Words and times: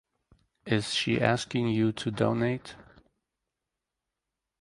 Is 0.65 0.95
she 0.95 1.21
asking 1.21 1.67
you 1.67 1.91
to 1.91 2.09
donate? 2.09 2.73